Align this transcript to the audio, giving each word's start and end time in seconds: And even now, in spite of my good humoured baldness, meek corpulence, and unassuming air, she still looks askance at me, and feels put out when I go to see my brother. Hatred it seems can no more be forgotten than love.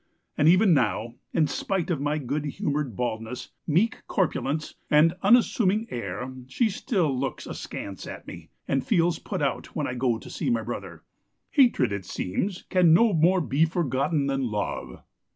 And 0.39 0.47
even 0.47 0.73
now, 0.73 1.13
in 1.31 1.45
spite 1.45 1.91
of 1.91 2.01
my 2.01 2.17
good 2.17 2.43
humoured 2.45 2.95
baldness, 2.95 3.51
meek 3.67 4.01
corpulence, 4.07 4.73
and 4.89 5.13
unassuming 5.21 5.85
air, 5.91 6.33
she 6.47 6.71
still 6.71 7.15
looks 7.15 7.45
askance 7.45 8.07
at 8.07 8.25
me, 8.25 8.49
and 8.67 8.83
feels 8.83 9.19
put 9.19 9.43
out 9.43 9.75
when 9.75 9.85
I 9.85 9.93
go 9.93 10.17
to 10.17 10.27
see 10.31 10.49
my 10.49 10.63
brother. 10.63 11.03
Hatred 11.51 11.91
it 11.91 12.05
seems 12.05 12.63
can 12.63 12.95
no 12.95 13.13
more 13.13 13.41
be 13.41 13.63
forgotten 13.63 14.25
than 14.25 14.41
love. 14.49 15.03